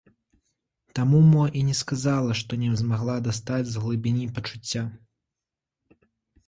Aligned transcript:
Таму 0.99 1.19
мо 1.31 1.43
і 1.59 1.61
не 1.67 1.75
сказала, 1.81 2.31
што 2.41 2.59
не 2.63 2.71
змагла 2.81 3.17
дастаць 3.29 3.63
з 3.75 3.85
глыбіні 3.85 4.25
пачуцця. 4.41 4.83